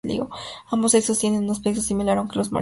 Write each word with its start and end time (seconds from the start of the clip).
Ambos 0.71 0.93
sexos 0.93 1.19
tienen 1.19 1.43
un 1.43 1.51
aspecto 1.51 1.79
similar 1.79 2.17
aunque 2.17 2.37
los 2.39 2.47
machos 2.51 2.51
son 2.51 2.51
algo 2.51 2.51
mayores. 2.51 2.59